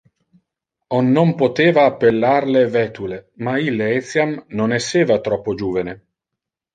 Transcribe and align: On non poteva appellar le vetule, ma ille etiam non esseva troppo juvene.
On 0.99 1.09
non 1.17 1.33
poteva 1.41 1.83
appellar 1.89 2.41
le 2.55 2.63
vetule, 2.75 3.19
ma 3.47 3.53
ille 3.67 3.91
etiam 3.99 4.31
non 4.61 4.73
esseva 4.79 5.19
troppo 5.29 5.55
juvene. 5.61 5.95